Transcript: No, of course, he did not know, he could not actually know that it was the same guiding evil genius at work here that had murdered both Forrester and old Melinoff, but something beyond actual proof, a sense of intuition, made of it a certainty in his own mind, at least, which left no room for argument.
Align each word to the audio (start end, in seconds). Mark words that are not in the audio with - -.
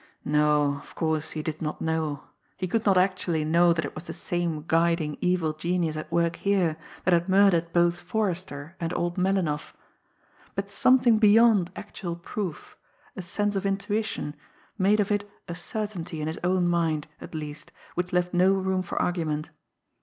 No, 0.25 0.81
of 0.81 0.95
course, 0.95 1.29
he 1.33 1.43
did 1.43 1.61
not 1.61 1.79
know, 1.79 2.23
he 2.57 2.67
could 2.67 2.87
not 2.87 2.97
actually 2.97 3.45
know 3.45 3.71
that 3.71 3.85
it 3.85 3.93
was 3.93 4.05
the 4.05 4.13
same 4.13 4.63
guiding 4.67 5.15
evil 5.21 5.53
genius 5.53 5.95
at 5.95 6.11
work 6.11 6.37
here 6.37 6.75
that 7.03 7.13
had 7.13 7.29
murdered 7.29 7.71
both 7.71 7.99
Forrester 7.99 8.75
and 8.79 8.91
old 8.95 9.15
Melinoff, 9.19 9.75
but 10.55 10.71
something 10.71 11.19
beyond 11.19 11.69
actual 11.75 12.15
proof, 12.15 12.75
a 13.15 13.21
sense 13.21 13.55
of 13.55 13.63
intuition, 13.63 14.35
made 14.75 14.99
of 14.99 15.11
it 15.11 15.29
a 15.47 15.53
certainty 15.53 16.19
in 16.19 16.25
his 16.25 16.39
own 16.43 16.67
mind, 16.67 17.05
at 17.19 17.35
least, 17.35 17.71
which 17.93 18.11
left 18.11 18.33
no 18.33 18.53
room 18.55 18.81
for 18.81 18.99
argument. 18.99 19.51